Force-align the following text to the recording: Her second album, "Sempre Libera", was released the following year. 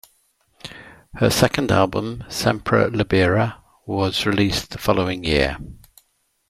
Her 1.13 1.29
second 1.29 1.71
album, 1.71 2.23
"Sempre 2.27 2.87
Libera", 2.89 3.61
was 3.85 4.25
released 4.25 4.71
the 4.71 4.79
following 4.79 5.23
year. 5.23 5.59